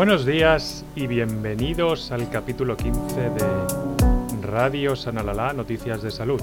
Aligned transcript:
Buenos 0.00 0.24
días 0.24 0.82
y 0.96 1.06
bienvenidos 1.06 2.10
al 2.10 2.30
capítulo 2.30 2.74
15 2.74 3.20
de 3.20 4.40
Radio 4.40 4.96
Sanalala, 4.96 5.52
Noticias 5.52 6.00
de 6.00 6.10
Salud. 6.10 6.40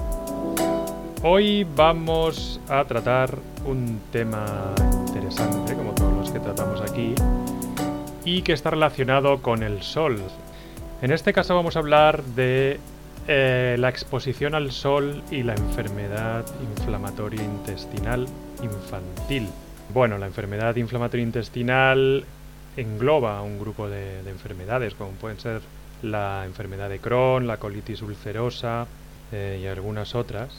Hoy 1.24 1.66
vamos 1.74 2.60
a 2.68 2.84
tratar 2.84 3.36
un 3.66 4.00
tema 4.12 4.46
interesante, 5.08 5.74
como 5.74 5.92
todos 5.92 6.12
los 6.12 6.30
que 6.30 6.38
tratamos 6.38 6.80
aquí, 6.82 7.16
y 8.24 8.42
que 8.42 8.52
está 8.52 8.70
relacionado 8.70 9.42
con 9.42 9.64
el 9.64 9.82
sol. 9.82 10.22
En 11.02 11.10
este 11.10 11.32
caso 11.32 11.56
vamos 11.56 11.74
a 11.74 11.80
hablar 11.80 12.22
de 12.22 12.78
eh, 13.26 13.74
la 13.76 13.88
exposición 13.88 14.54
al 14.54 14.70
sol 14.70 15.24
y 15.32 15.42
la 15.42 15.56
enfermedad 15.56 16.44
inflamatoria 16.62 17.42
intestinal 17.42 18.28
infantil. 18.62 19.48
Bueno, 19.92 20.16
la 20.16 20.26
enfermedad 20.26 20.76
inflamatoria 20.76 21.24
intestinal 21.24 22.24
engloba 22.78 23.42
un 23.42 23.58
grupo 23.58 23.88
de, 23.88 24.20
enfermedades, 24.28 24.94
como 24.94 25.10
pueden 25.12 25.38
ser 25.38 25.60
la 26.02 26.44
enfermedad 26.46 26.88
de 26.88 27.00
Crohn, 27.00 27.46
la 27.46 27.56
colitis 27.56 28.02
ulcerosa 28.02 28.86
eh, 29.32 29.60
y 29.62 29.66
algunas 29.66 30.14
otras, 30.14 30.50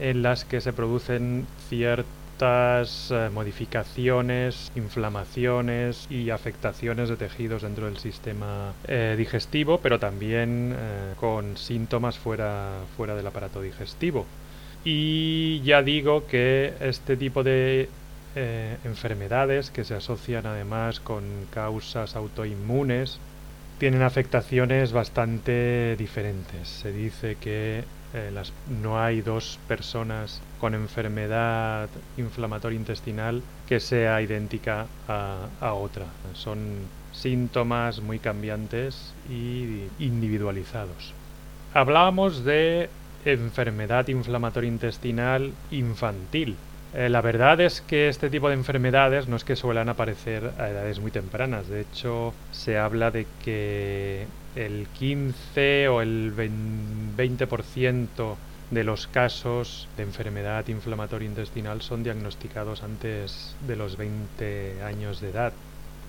en 0.00 0.22
las 0.22 0.44
que 0.44 0.60
se 0.60 0.72
producen 0.72 1.46
ciertas 1.68 3.10
eh, 3.10 3.28
modificaciones, 3.32 4.72
inflamaciones 4.74 6.06
y 6.10 6.30
afectaciones 6.30 7.10
de 7.10 7.16
tejidos 7.16 7.62
dentro 7.62 7.86
del 7.86 7.98
sistema 7.98 8.72
eh, 8.88 9.14
digestivo, 9.18 9.78
pero 9.82 9.98
también 9.98 10.74
con 11.20 11.56
síntomas 11.58 12.18
fuera, 12.18 12.70
fuera 12.96 13.14
del 13.14 13.26
aparato 13.26 13.60
digestivo. 13.60 14.24
Y 14.84 15.60
ya 15.62 15.82
digo 15.82 16.26
que 16.26 16.74
este 16.80 17.16
tipo 17.16 17.42
de 17.42 17.88
eh, 18.36 18.76
enfermedades 18.84 19.70
que 19.70 19.84
se 19.84 19.94
asocian 19.94 20.46
además 20.46 21.00
con 21.00 21.24
causas 21.50 22.16
autoinmunes 22.16 23.18
tienen 23.78 24.02
afectaciones 24.02 24.92
bastante 24.92 25.96
diferentes. 25.96 26.68
Se 26.68 26.92
dice 26.92 27.36
que 27.40 27.84
eh, 28.14 28.30
las, 28.32 28.52
no 28.82 29.00
hay 29.00 29.20
dos 29.20 29.58
personas 29.68 30.40
con 30.60 30.74
enfermedad 30.74 31.88
inflamatoria 32.16 32.78
intestinal 32.78 33.42
que 33.68 33.80
sea 33.80 34.22
idéntica 34.22 34.86
a, 35.08 35.72
otra. 35.72 36.06
Son 36.34 36.58
síntomas 37.12 38.00
muy 38.00 38.18
cambiantes 38.18 39.12
y 39.28 39.88
individualizados. 39.98 41.12
Hablábamos 41.74 42.44
de 42.44 42.88
enfermedad 43.24 44.08
inflamatoria 44.08 44.68
intestinal 44.68 45.52
infantil, 45.70 46.56
eh, 46.98 47.10
la 47.10 47.20
verdad 47.20 47.60
es 47.60 47.82
que 47.82 48.08
este 48.08 48.30
tipo 48.30 48.48
de 48.48 48.54
enfermedades 48.54 49.28
no 49.28 49.36
es 49.36 49.44
que 49.44 49.54
suelan 49.54 49.90
aparecer 49.90 50.52
a 50.58 50.70
edades 50.70 50.98
muy 50.98 51.10
tempranas. 51.10 51.68
De 51.68 51.82
hecho, 51.82 52.32
se 52.52 52.78
habla 52.78 53.10
de 53.10 53.26
que 53.44 54.24
el 54.54 54.86
15 54.98 55.88
o 55.88 56.00
el 56.00 56.32
20% 56.34 58.36
de 58.70 58.82
los 58.82 59.08
casos 59.08 59.88
de 59.98 60.04
enfermedad 60.04 60.66
inflamatoria 60.68 61.28
intestinal 61.28 61.82
son 61.82 62.02
diagnosticados 62.02 62.82
antes 62.82 63.54
de 63.66 63.76
los 63.76 63.98
20 63.98 64.82
años 64.82 65.20
de 65.20 65.28
edad. 65.28 65.52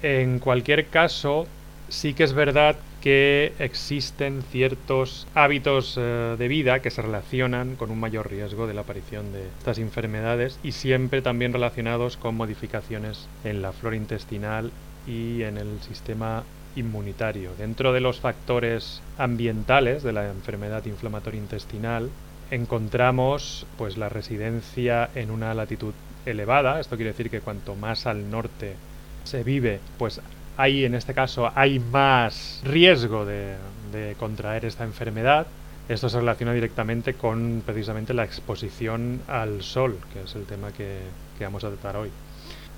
En 0.01 0.39
cualquier 0.39 0.88
caso, 0.88 1.47
sí 1.89 2.13
que 2.13 2.23
es 2.23 2.31
verdad 2.31 2.77
que 3.08 3.53
existen 3.59 4.41
ciertos 4.52 5.27
hábitos 5.33 5.95
eh, 5.97 6.36
de 6.38 6.47
vida 6.50 6.81
que 6.81 6.91
se 6.91 7.02
relacionan 7.02 7.77
con 7.77 7.89
un 7.89 8.02
mayor 8.02 8.30
riesgo 8.30 8.67
de 8.67 8.73
la 8.73 8.81
aparición 8.81 9.31
de 9.31 9.47
estas 9.59 9.77
enfermedades 9.77 10.59
y 10.61 10.73
siempre 10.73 11.22
también 11.22 11.53
relacionados 11.53 12.17
con 12.17 12.35
modificaciones 12.35 13.30
en 13.45 13.61
la 13.61 13.72
flora 13.72 13.95
intestinal 13.95 14.73
y 15.07 15.44
en 15.44 15.57
el 15.57 15.79
sistema 15.88 16.44
inmunitario. 16.75 17.51
Dentro 17.57 17.94
de 17.94 18.01
los 18.01 18.19
factores 18.19 19.01
ambientales 19.18 20.03
de 20.03 20.12
la 20.12 20.28
enfermedad 20.28 20.84
inflamatoria 20.85 21.39
intestinal 21.39 22.09
encontramos 22.51 23.66
pues 23.78 23.95
la 23.95 24.09
residencia 24.09 25.09
en 25.16 25.31
una 25.31 25.53
latitud 25.53 25.94
elevada, 26.25 26.81
esto 26.81 26.97
quiere 26.97 27.12
decir 27.12 27.29
que 27.29 27.39
cuanto 27.39 27.74
más 27.74 28.06
al 28.06 28.29
norte 28.29 28.74
se 29.24 29.45
vive, 29.45 29.79
pues 29.97 30.19
hay 30.57 30.85
en 30.85 30.95
este 30.95 31.13
caso 31.13 31.51
hay 31.56 31.79
más 31.79 32.62
riesgo 32.66 33.25
de, 33.25 33.56
contraer 34.19 34.66
esta 34.66 34.84
enfermedad. 34.84 35.47
Esto 35.90 36.09
se 36.09 36.19
relaciona 36.19 36.53
directamente 36.53 37.16
con 37.16 37.63
precisamente 37.66 38.13
la 38.13 38.25
exposición 38.25 39.22
al 39.28 39.63
sol, 39.63 39.97
que 40.13 40.22
es 40.22 40.35
el 40.35 40.45
tema 40.45 40.72
que, 40.72 41.00
vamos 41.40 41.63
a 41.63 41.69
tratar 41.69 41.95
hoy. 41.95 42.12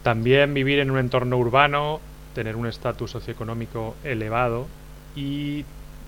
También 0.04 0.54
vivir 0.54 0.80
en 0.80 0.92
un 0.92 0.98
entorno 0.98 1.38
urbano, 1.38 2.00
tener 2.36 2.56
un 2.56 2.68
estatus 2.68 3.12
socioeconómico 3.12 3.96
elevado 4.06 4.68
y 5.16 5.66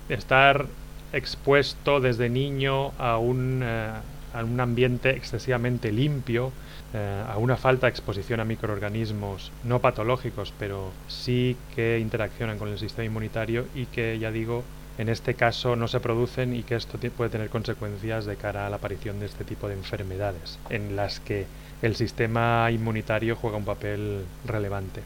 estar 0.08 0.66
expuesto 1.12 2.00
desde 2.00 2.30
niño 2.30 2.92
a 2.98 3.18
un, 3.18 3.60
eh, 3.62 3.90
a 4.34 4.44
un 4.44 4.60
ambiente 4.60 5.10
excesivamente 5.10 5.92
limpio, 5.92 6.52
eh, 6.94 7.24
a 7.28 7.38
una 7.38 7.56
falta 7.56 7.86
de 7.86 7.90
exposición 7.90 8.40
a 8.40 8.44
microorganismos 8.44 9.52
no 9.64 9.80
patológicos, 9.80 10.52
pero 10.58 10.90
sí 11.08 11.56
que 11.74 11.98
interaccionan 11.98 12.58
con 12.58 12.68
el 12.68 12.78
sistema 12.78 13.04
inmunitario 13.04 13.66
y 13.74 13.86
que, 13.86 14.18
ya 14.18 14.30
digo, 14.30 14.62
en 14.98 15.08
este 15.08 15.34
caso 15.34 15.74
no 15.76 15.88
se 15.88 16.00
producen 16.00 16.54
y 16.54 16.62
que 16.62 16.74
esto 16.74 16.98
puede 17.16 17.30
tener 17.30 17.48
consecuencias 17.48 18.26
de 18.26 18.36
cara 18.36 18.66
a 18.66 18.70
la 18.70 18.76
aparición 18.76 19.20
de 19.20 19.26
este 19.26 19.44
tipo 19.44 19.68
de 19.68 19.74
enfermedades, 19.74 20.58
en 20.68 20.96
las 20.96 21.20
que 21.20 21.46
el 21.80 21.96
sistema 21.96 22.70
inmunitario 22.70 23.36
juega 23.36 23.56
un 23.56 23.64
papel 23.64 24.24
relevante. 24.46 25.02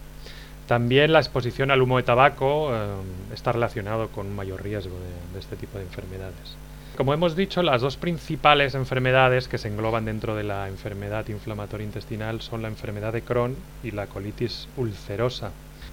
También 0.67 1.13
la 1.13 1.21
exposición 1.21 1.71
al 1.71 1.81
humo 1.81 1.99
de 1.99 2.03
tabaco 2.03 2.75
eh, 2.75 2.87
está 3.33 3.53
relacionado 3.53 4.09
con 4.09 4.27
un 4.27 4.35
mayor 4.35 4.63
riesgo 4.63 4.97
de 5.33 5.39
este 5.39 5.55
tipo 5.55 5.79
de 5.79 5.85
enfermedades. 5.85 6.57
Como 6.97 7.13
hemos 7.13 7.37
dicho, 7.37 7.63
las 7.63 7.83
dos 7.83 7.99
principales 7.99 8.75
enfermedades 8.75 9.49
que 9.49 9.59
se 9.59 9.69
engloban 9.69 10.07
dentro 10.07 10.35
de 10.35 10.45
la 10.45 10.67
enfermedad 10.67 11.29
inflamatoria 11.29 11.85
intestinal 11.85 12.41
son 12.41 12.63
la 12.63 12.69
enfermedad 12.69 13.13
de 13.13 13.21
Crohn 13.21 13.55
y 13.83 13.91
la 13.91 14.07
colitis 14.07 14.67
ulcerosa, 14.79 15.51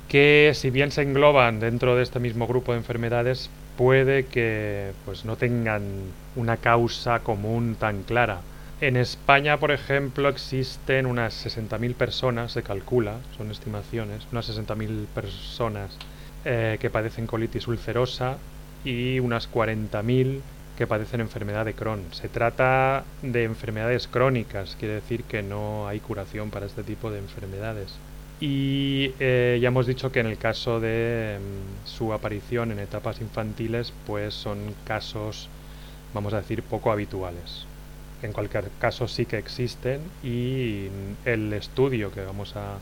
que 0.08 0.54
si 0.56 0.70
bien 0.70 0.92
se 0.92 1.02
engloban 1.02 1.60
dentro 1.60 1.98
de 1.98 2.04
este 2.04 2.22
mismo 2.22 2.48
grupo 2.48 2.72
de 2.72 2.78
enfermedades, 2.78 3.50
puede 3.78 4.28
que 4.28 4.94
pues, 5.04 5.26
no 5.26 5.36
tengan 5.36 5.84
una 6.38 6.56
causa 6.56 7.20
común 7.20 7.76
tan 7.78 8.04
clara. 8.04 8.40
En 8.80 8.96
España, 8.96 9.58
por 9.58 9.72
ejemplo, 9.72 10.30
existen 10.30 11.06
unas 11.06 11.46
60.000 11.46 11.96
personas, 11.96 12.54
se 12.54 12.64
calcula, 12.64 13.18
son 13.36 13.52
estimaciones, 13.52 14.26
unas 14.32 14.50
60.000 14.50 15.08
personas 15.08 15.98
eh, 16.46 16.78
que 16.80 16.90
padecen 16.90 17.28
colitis 17.28 17.68
ulcerosa 17.68 18.38
y 18.86 19.20
unas 19.20 19.52
40.000 19.52 20.40
que 20.78 20.88
padecen 20.88 21.22
enfermedad 21.22 21.66
de 21.66 21.74
Crohn. 21.74 22.04
Se 22.12 22.30
trata 22.30 23.04
de 23.22 23.44
enfermedades 23.44 24.08
crónicas, 24.08 24.76
quiere 24.80 24.96
decir 24.96 25.24
que 25.24 25.44
no 25.44 25.88
hay 25.88 26.00
curación 26.00 26.50
para 26.50 26.66
este 26.66 26.84
tipo 26.84 27.12
de 27.12 27.20
enfermedades. 27.20 27.96
Y 28.40 29.14
eh, 29.20 29.60
ya 29.62 29.68
hemos 29.68 29.88
dicho 29.88 30.12
que 30.12 30.20
en 30.20 30.28
el 30.28 30.38
caso 30.38 30.80
de 30.80 31.38
mm, 31.40 31.88
su 31.88 32.12
aparición 32.12 32.72
en 32.72 32.80
etapas 32.80 33.22
infantiles, 33.22 33.94
pues 34.06 34.34
son 34.34 34.76
casos, 34.84 35.48
vamos 36.14 36.34
a 36.34 36.38
decir, 36.38 36.64
poco 36.64 36.92
habituales. 36.92 37.66
En 38.22 38.34
cualquier 38.34 38.70
caso 38.80 39.08
sí 39.08 39.26
que 39.26 39.38
existen 39.38 40.02
y 40.24 40.88
el 41.26 41.54
estudio 41.54 42.12
que 42.12 42.22
vamos 42.22 42.56
a, 42.56 42.80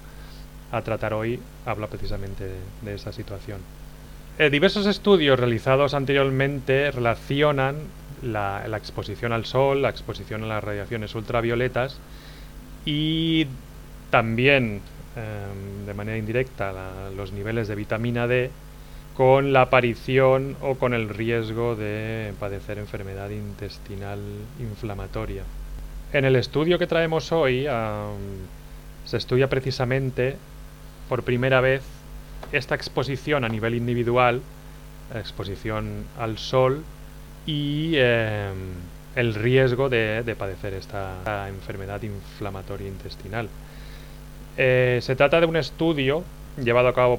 tratar 0.84 1.14
hoy 1.14 1.38
habla 1.66 1.88
precisamente 1.88 2.50
de 2.82 2.94
esa 2.96 3.12
situación. 3.12 3.60
Eh, 4.40 4.50
diversos 4.50 4.86
estudios 4.88 5.40
realizados 5.40 5.94
anteriormente 5.94 6.90
relacionan 6.92 7.76
la, 8.24 8.64
exposición 8.78 9.34
al 9.34 9.46
sol, 9.46 9.82
la 9.82 9.90
exposición 9.90 10.44
a 10.44 10.48
las 10.48 10.64
radiaciones 10.64 11.14
ultravioletas 11.16 12.00
y 12.86 13.48
también 14.10 14.82
em, 15.16 15.86
de 15.86 15.94
manera 15.94 16.18
indirecta 16.18 17.10
los 17.16 17.32
niveles 17.34 17.68
de 17.68 17.76
vitamina 17.76 18.28
D 18.28 18.52
con 19.16 19.54
la 19.54 19.64
aparición 19.64 20.56
o 20.62 20.76
con 20.76 20.94
el 20.94 21.10
riesgo 21.10 21.76
de 21.76 22.34
padecer 22.40 22.78
enfermedad 22.78 23.30
intestinal 23.30 24.20
inflamatoria. 24.60 25.44
En 26.14 26.26
el 26.26 26.36
estudio 26.36 26.80
que 26.80 26.88
traemos 26.88 27.32
hoy 27.32 27.68
se 29.06 29.18
estudia 29.18 29.50
precisamente 29.50 30.38
por 31.10 31.24
primera 31.24 31.62
vez 31.62 31.84
esta 32.52 32.76
exposición 32.76 33.44
a 33.44 33.50
nivel 33.50 33.76
individual, 33.76 34.42
exposición 35.14 36.06
al 36.20 36.38
sol 36.38 36.84
y 37.46 37.94
em, 37.96 38.56
el 39.16 39.34
riesgo 39.36 39.90
de, 39.90 40.36
padecer 40.38 40.74
esta, 40.74 41.48
enfermedad 41.50 42.02
inflamatoria 42.04 42.88
intestinal. 42.88 43.50
Eh, 44.58 45.00
se 45.02 45.16
trata 45.16 45.40
de 45.40 45.46
un 45.46 45.56
estudio 45.56 46.24
llevado 46.62 46.90
a 46.90 46.94
cabo 46.94 47.18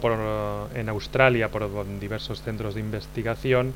en 0.75 0.89
Australia 0.89 1.49
por 1.51 1.87
diversos 1.99 2.43
centros 2.43 2.75
de 2.75 2.81
investigación 2.81 3.73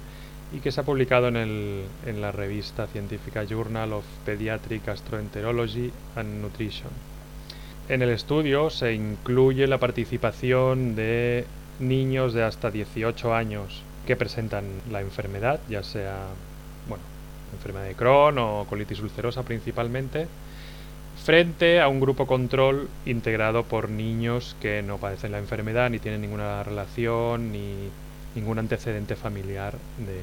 y 0.53 0.61
que 0.61 0.71
se 0.71 0.81
ha 0.81 0.85
publicado 0.85 1.29
en, 1.29 1.37
el, 1.37 1.85
en 2.07 2.21
la 2.21 2.31
revista 2.31 2.87
científica 2.87 3.45
Journal 3.45 3.93
of 3.95 4.05
Pediatric 4.25 4.87
Gastroenterology 4.87 5.91
and 6.15 6.43
Nutrition. 6.43 7.16
En 7.89 8.03
el 8.03 8.11
estudio 8.11 8.69
se 8.69 8.95
incluye 8.95 9.69
la 9.69 9.79
participación 9.79 10.97
de 10.97 11.47
niños 11.79 12.35
de 12.35 12.43
hasta 12.43 12.73
18 12.73 13.33
años 13.33 13.85
que 14.07 14.17
presentan 14.17 14.65
la 14.91 15.01
enfermedad, 15.01 15.61
ya 15.69 15.85
sea, 15.85 16.17
bueno, 16.89 17.05
enfermedad 17.53 17.87
de 17.87 17.95
Crohn 17.95 18.39
o 18.39 18.67
colitis 18.69 18.99
ulcerosa 18.99 19.45
principalmente, 19.45 20.27
frente 21.25 21.81
a 21.81 21.87
un 21.87 22.01
grupo 22.01 22.27
control 22.27 22.89
integrado 23.05 23.63
por 23.63 23.89
niños 23.89 24.57
que 24.61 24.83
no 24.83 24.99
padecen 24.99 25.31
la 25.31 25.39
enfermedad 25.39 25.89
ni 25.89 26.01
tienen 26.01 26.23
ninguna 26.23 26.65
relación 26.65 27.53
ni 27.53 27.73
ningún 28.35 28.59
antecedente 28.59 29.15
familiar 29.15 29.75
de, 29.99 30.23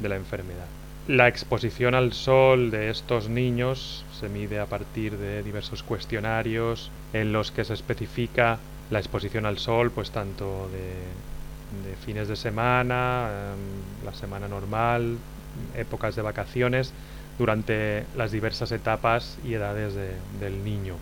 de 0.00 0.08
la 0.10 0.16
enfermedad. 0.16 0.83
La 1.06 1.28
exposición 1.28 1.94
al 1.94 2.14
sol 2.14 2.70
de 2.70 2.88
estos 2.88 3.28
niños 3.28 4.06
se 4.18 4.30
mide 4.30 4.58
a 4.58 4.64
partir 4.64 5.18
de 5.18 5.42
diversos 5.42 5.82
cuestionarios 5.82 6.90
en 7.12 7.30
los 7.30 7.50
que 7.50 7.62
se 7.66 7.74
especifica 7.74 8.58
la 8.90 9.00
exposición 9.00 9.44
al 9.44 9.58
sol, 9.58 9.90
pues 9.90 10.12
tanto 10.12 10.70
de, 10.72 11.94
fines 12.06 12.26
de 12.26 12.36
semana, 12.36 13.28
em, 13.52 14.06
la 14.06 14.14
semana 14.14 14.48
normal, 14.48 15.18
épocas 15.76 16.16
de 16.16 16.22
vacaciones, 16.22 16.94
durante 17.38 18.04
las 18.16 18.32
diversas 18.32 18.72
etapas 18.72 19.36
y 19.44 19.52
edades 19.52 19.94
de, 19.94 20.08
del 20.40 20.64
niño. 20.64 20.94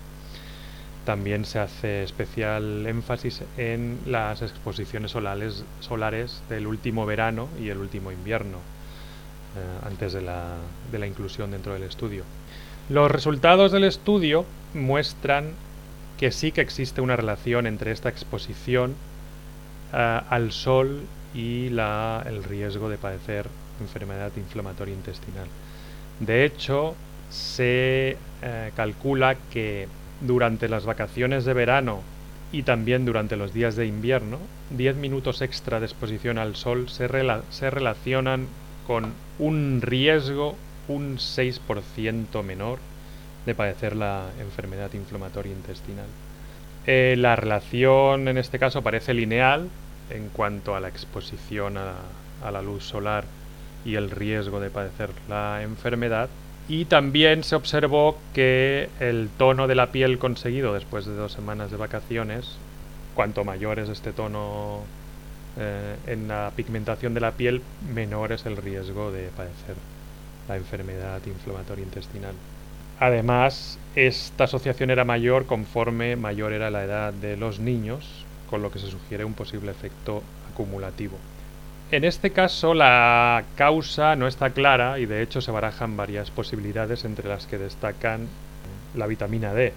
También 1.05 1.45
se 1.45 1.61
hace 1.61 2.03
especial 2.03 2.85
énfasis 2.89 3.43
en 3.57 4.01
las 4.05 4.43
exposiciones 4.43 5.13
solares, 5.13 6.43
del 6.49 6.67
último 6.67 7.07
verano 7.07 7.47
y 7.63 7.69
el 7.69 7.79
último 7.79 8.11
invierno 8.11 8.59
antes 9.87 10.13
de 10.13 10.23
la, 10.23 10.55
de 10.91 10.99
la 10.99 11.07
inclusión 11.07 11.51
dentro 11.51 11.75
del 11.75 11.83
estudio. 11.83 12.25
Los 12.89 13.11
resultados 13.11 13.73
del 13.73 13.85
estudio 13.85 14.45
muestran 14.75 15.51
que 16.19 16.31
sí 16.31 16.53
que 16.53 16.61
existe 16.61 17.01
una 17.01 17.17
relación 17.17 17.67
entre 17.67 17.93
esta 17.93 18.09
exposición 18.09 18.95
uh, 19.93 19.97
al 20.29 20.53
sol 20.53 21.03
y 21.35 21.69
la, 21.71 22.23
el 22.27 22.45
riesgo 22.45 22.89
de 22.89 22.99
padecer 22.99 23.47
enfermedad 23.81 24.31
inflamatoria 24.37 24.95
intestinal. 24.95 25.47
De 26.21 26.45
hecho, 26.45 26.95
se 27.31 28.17
eh, 28.43 28.73
calcula 28.77 29.37
que 29.51 29.89
durante 30.21 30.69
las 30.69 30.85
vacaciones 30.85 31.45
de 31.45 31.55
verano 31.55 32.01
y 32.53 32.63
también 32.63 33.05
durante 33.05 33.37
los 33.37 33.55
días 33.55 33.77
de 33.77 33.87
invierno, 33.87 34.39
10 34.71 34.97
minutos 34.97 35.41
extra 35.41 35.81
de 35.81 35.87
exposición 35.87 36.39
al 36.39 36.55
sol 36.55 36.89
se, 36.89 37.09
rela 37.09 37.43
se 37.51 37.71
relacionan 37.71 38.47
con 38.87 39.13
un 39.39 39.81
riesgo 39.83 40.57
un 40.89 41.17
6% 41.19 42.43
menor 42.43 42.79
de 43.47 43.55
padecer 43.55 43.97
la 43.97 44.27
enfermedad 44.41 44.93
inflamatoria 44.95 45.53
intestinal. 45.53 46.07
Eh, 46.87 47.15
la 47.19 47.37
relación 47.37 48.29
en 48.29 48.39
este 48.39 48.59
caso 48.59 48.83
parece 48.83 49.15
lineal 49.15 49.69
en 50.11 50.29
cuanto 50.29 50.75
a 50.75 50.81
la 50.81 50.89
exposición 50.89 51.79
a, 51.79 51.95
a 52.45 52.51
la 52.51 52.63
luz 52.63 52.85
solar 52.85 53.25
y 53.85 53.95
el 53.95 54.11
riesgo 54.11 54.61
de 54.61 54.71
padecer 54.71 55.11
la 55.29 55.63
enfermedad. 55.63 56.29
Y 56.69 56.85
también 56.85 57.43
se 57.43 57.57
observó 57.57 58.19
que 58.35 58.89
el 59.01 59.29
tono 59.37 59.67
de 59.67 59.75
la 59.75 59.91
piel 59.91 60.19
conseguido 60.19 60.75
después 60.75 61.07
de 61.07 61.15
dos 61.15 61.33
semanas 61.33 61.71
de 61.71 61.77
vacaciones, 61.77 62.57
cuanto 63.15 63.45
mayor 63.45 63.79
es 63.79 63.89
este 63.89 64.13
tono 64.13 64.81
eh, 65.59 65.97
en 66.07 66.29
la 66.29 66.53
pigmentación 66.55 67.15
de 67.15 67.21
la 67.21 67.33
piel, 67.33 67.63
menor 67.93 68.33
es 68.33 68.47
el 68.47 68.57
riesgo 68.57 69.13
de 69.13 69.29
padecer 69.29 69.77
la 70.49 70.57
enfermedad 70.57 71.21
inflamatoria 71.27 71.85
intestinal. 71.85 72.35
Además, 72.99 73.79
esta 73.97 74.45
asociación 74.45 74.91
era 74.91 75.05
mayor 75.05 75.47
conforme 75.47 76.17
mayor 76.17 76.53
era 76.53 76.71
la 76.71 76.85
edad 76.85 77.13
de 77.13 77.37
los 77.37 77.59
niños, 77.59 78.25
con 78.49 78.63
lo 78.63 78.71
que 78.71 78.79
se 78.79 78.89
sugiere 78.89 79.25
un 79.25 79.35
posible 79.35 79.71
efecto 79.71 80.23
acumulativo. 80.53 81.19
En 81.91 82.05
este 82.05 82.31
caso 82.31 82.73
la 82.73 83.45
causa 83.55 84.17
no 84.17 84.27
está 84.27 84.51
clara 84.51 84.99
y 84.99 85.07
de 85.07 85.21
hecho 85.21 85.43
se 85.43 85.51
barajan 85.51 85.97
varias 85.97 86.31
posibilidades 86.31 87.05
entre 87.05 87.29
las 87.29 87.47
que 87.47 87.59
destacan 87.59 88.29
la 88.95 89.07
vitamina 89.07 89.53
D. 89.53 89.75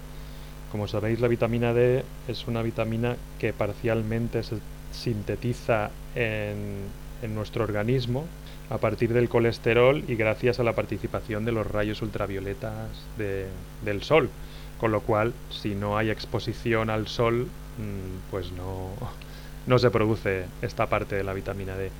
Como 0.72 0.88
sabéis 0.88 1.20
la 1.20 1.28
vitamina 1.28 1.74
D 1.74 2.04
es 2.26 2.46
una 2.46 2.62
vitamina 2.62 3.16
que 3.38 3.52
parcialmente 3.52 4.42
se 4.42 4.56
sintetiza 4.96 5.90
en, 6.14 6.84
en 7.22 7.34
nuestro 7.34 7.64
organismo 7.64 8.26
a 8.70 8.78
partir 8.78 9.12
del 9.12 9.28
colesterol 9.28 10.02
y 10.08 10.16
gracias 10.16 10.58
a 10.58 10.64
la 10.64 10.74
participación 10.74 11.44
de 11.44 11.52
los 11.52 11.66
rayos 11.66 12.02
ultravioletas 12.02 12.88
de, 13.16 13.46
del 13.84 14.02
sol. 14.02 14.30
Con 14.78 14.92
lo 14.92 15.00
cual, 15.00 15.32
si 15.50 15.74
no 15.74 15.96
hay 15.96 16.10
exposición 16.10 16.90
al 16.90 17.06
sol, 17.06 17.48
mmm, 17.78 18.30
pues 18.30 18.52
no, 18.52 18.90
no 19.66 19.78
se 19.78 19.90
produce 19.90 20.46
esta 20.62 20.86
parte 20.86 21.16
de 21.16 21.24
la 21.24 21.32
vitamina 21.32 21.76
D. 21.76 21.90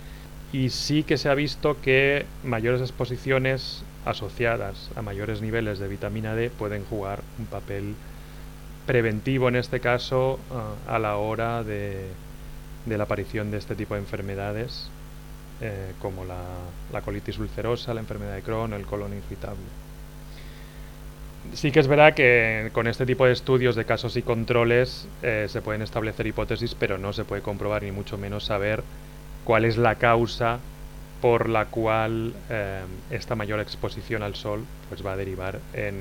Y 0.52 0.70
sí 0.70 1.02
que 1.02 1.18
se 1.18 1.28
ha 1.28 1.34
visto 1.34 1.80
que 1.80 2.24
mayores 2.44 2.80
exposiciones 2.80 3.84
asociadas 4.04 4.90
a 4.94 5.02
mayores 5.02 5.42
niveles 5.42 5.78
de 5.78 5.88
vitamina 5.88 6.34
D 6.34 6.50
pueden 6.50 6.84
jugar 6.84 7.22
un 7.38 7.46
papel 7.46 7.94
preventivo 8.86 9.48
en 9.48 9.56
este 9.56 9.80
caso 9.80 10.38
uh, 10.50 10.90
a 10.90 11.00
la 11.00 11.16
hora 11.16 11.64
de, 11.64 12.08
de 12.86 12.96
la 12.96 13.04
aparición 13.04 13.50
de 13.50 13.58
este 13.58 13.74
tipo 13.74 13.94
de 13.94 14.00
enfermedades 14.00 14.88
eh, 15.60 15.92
como 16.00 16.24
la, 16.24 16.42
la, 16.92 17.00
colitis 17.00 17.38
ulcerosa, 17.38 17.94
la 17.94 18.00
enfermedad 18.00 18.34
de 18.34 18.42
Crohn, 18.42 18.72
el 18.74 18.84
colon 18.84 19.14
irritable. 19.14 19.64
Sí 21.54 21.70
que 21.70 21.80
es 21.80 21.86
verdad 21.86 22.14
que 22.14 22.70
con 22.72 22.86
este 22.86 23.06
tipo 23.06 23.24
de 23.24 23.32
estudios 23.32 23.76
de 23.76 23.84
casos 23.84 24.16
y 24.16 24.22
controles 24.22 25.08
eh, 25.22 25.46
se 25.48 25.62
pueden 25.62 25.82
establecer 25.82 26.26
hipótesis, 26.26 26.74
pero 26.74 26.98
no 26.98 27.12
se 27.12 27.24
puede 27.24 27.42
comprobar 27.42 27.84
ni 27.84 27.92
mucho 27.92 28.18
menos 28.18 28.44
saber 28.44 28.82
cuál 29.44 29.64
es 29.64 29.76
la 29.76 29.94
causa 29.94 30.58
por 31.22 31.48
la 31.48 31.66
cual 31.66 32.34
eh, 32.50 32.82
esta 33.10 33.34
mayor 33.34 33.60
exposición 33.60 34.22
al 34.22 34.34
sol 34.34 34.64
pues 34.88 35.06
va 35.06 35.12
a 35.12 35.16
derivar 35.16 35.60
en, 35.72 36.00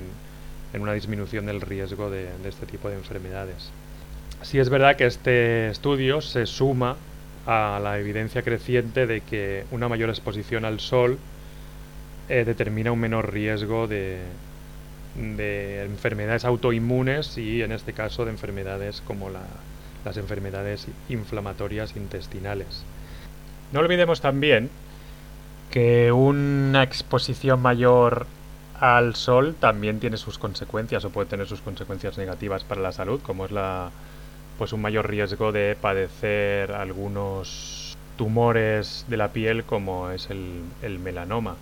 en 0.73 0.81
una 0.81 0.93
disminución 0.93 1.45
del 1.45 1.61
riesgo 1.61 2.09
de, 2.09 2.27
de 2.43 2.49
este 2.49 2.65
tipo 2.65 2.89
de 2.89 2.95
enfermedades. 2.95 3.71
Sí 4.41 4.59
es 4.59 4.69
verdad 4.69 4.95
que 4.95 5.05
este 5.05 5.69
estudio 5.69 6.21
se 6.21 6.45
suma 6.45 6.97
a 7.45 7.79
la 7.81 7.99
evidencia 7.99 8.41
creciente 8.41 9.07
de 9.07 9.21
que 9.21 9.65
una 9.71 9.87
mayor 9.87 10.09
exposición 10.09 10.65
al 10.65 10.79
sol 10.79 11.19
eh, 12.29 12.43
determina 12.45 12.91
un 12.91 12.99
menor 12.99 13.31
riesgo 13.31 13.87
de, 13.87 14.19
de, 15.15 15.83
enfermedades 15.83 16.45
autoinmunes 16.45 17.37
y 17.37 17.61
en 17.61 17.71
este 17.71 17.93
caso 17.93 18.25
de 18.25 18.31
enfermedades 18.31 19.01
como 19.05 19.29
la, 19.29 19.41
las 20.03 20.17
enfermedades 20.17 20.87
inflamatorias 21.09 21.95
intestinales. 21.95 22.83
No 23.71 23.79
olvidemos 23.79 24.21
también 24.21 24.69
que 25.69 26.11
una 26.11 26.83
exposición 26.83 27.61
mayor 27.61 28.27
al 28.79 29.15
sol 29.15 29.55
también 29.59 29.99
tiene 29.99 30.17
sus 30.17 30.37
consecuencias 30.37 31.05
o 31.05 31.09
puede 31.09 31.29
tener 31.29 31.47
sus 31.47 31.61
consecuencias 31.61 32.17
negativas 32.17 32.63
para 32.63 32.81
la 32.81 32.91
salud, 32.91 33.19
como 33.21 33.45
es 33.45 33.51
la 33.51 33.89
pues 34.57 34.73
un 34.73 34.81
mayor 34.81 35.09
riesgo 35.09 35.51
de 35.51 35.75
padecer 35.79 36.71
algunos 36.71 37.97
tumores 38.17 39.05
de 39.07 39.17
la 39.17 39.29
piel 39.29 39.63
como 39.63 40.11
es 40.11 40.29
el, 40.29 40.61
el, 40.81 40.99
melanoma. 40.99 41.55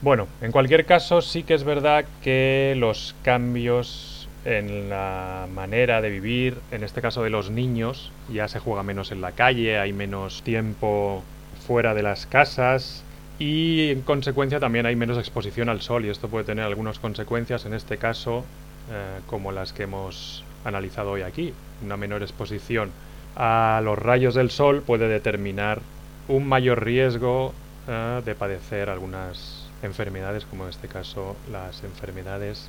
Bueno, 0.00 0.26
en 0.40 0.52
cualquier 0.52 0.84
caso 0.84 1.20
sí 1.22 1.42
que 1.42 1.54
es 1.54 1.64
verdad 1.64 2.04
que 2.22 2.74
los 2.76 3.14
cambios 3.22 4.28
en 4.44 4.90
la 4.90 5.46
manera 5.54 6.00
de 6.00 6.10
vivir, 6.10 6.58
en 6.72 6.82
este 6.82 7.00
caso 7.00 7.22
de 7.22 7.30
los 7.30 7.50
niños, 7.50 8.10
ya 8.32 8.48
se 8.48 8.58
juega 8.58 8.82
menos 8.82 9.12
en 9.12 9.20
la 9.20 9.32
calle, 9.32 9.78
hay 9.78 9.92
menos 9.92 10.42
tiempo 10.42 11.22
fuera 11.66 11.94
de 11.94 12.02
las 12.02 12.26
casas 12.26 13.04
y 13.38 13.90
en 13.90 14.02
consecuencia 14.02 14.60
también 14.60 14.86
hay 14.86 14.96
menos 14.96 15.18
exposición 15.18 15.68
al 15.68 15.80
sol 15.80 16.04
y 16.04 16.10
esto 16.10 16.28
puede 16.28 16.44
tener 16.44 16.64
algunas 16.64 16.98
consecuencias, 16.98 17.66
en 17.66 17.74
este 17.74 17.98
caso 17.98 18.44
eh, 18.90 19.20
como 19.26 19.52
las 19.52 19.72
que 19.72 19.84
hemos 19.84 20.44
analizado 20.64 21.12
hoy 21.12 21.22
aquí. 21.22 21.52
Una 21.82 21.96
menor 21.96 22.22
exposición 22.22 22.90
a 23.36 23.80
los 23.82 23.98
rayos 23.98 24.34
del 24.34 24.50
sol 24.50 24.82
puede 24.82 25.08
determinar 25.08 25.80
un 26.28 26.46
mayor 26.46 26.84
riesgo 26.84 27.48
uh, 27.48 28.22
de 28.24 28.34
padecer 28.34 28.90
algunas 28.90 29.68
enfermedades, 29.82 30.44
como 30.44 30.64
en 30.64 30.70
este 30.70 30.88
caso 30.88 31.36
las 31.50 31.82
enfermedades 31.84 32.68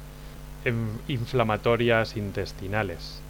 inflamatorias 1.08 2.16
intestinales. 2.16 3.22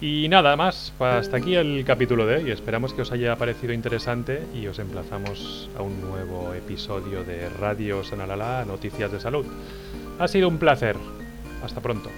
Y 0.00 0.28
nada 0.28 0.56
más, 0.56 0.92
hasta 0.98 1.36
aquí 1.36 1.54
el 1.54 1.84
capítulo 1.86 2.26
de 2.26 2.36
hoy. 2.36 2.50
Esperamos 2.50 2.92
que 2.92 3.02
os 3.02 3.12
haya 3.12 3.36
parecido 3.36 3.72
interesante 3.72 4.42
y 4.54 4.66
os 4.66 4.78
emplazamos 4.78 5.70
a 5.78 5.82
un 5.82 6.00
nuevo 6.00 6.52
episodio 6.52 7.24
de 7.24 7.48
Radio 7.48 8.04
Sanalala 8.04 8.64
Noticias 8.66 9.12
de 9.12 9.20
Salud. 9.20 9.46
Ha 10.18 10.28
sido 10.28 10.48
un 10.48 10.58
placer. 10.58 10.96
Hasta 11.62 11.80
pronto. 11.80 12.10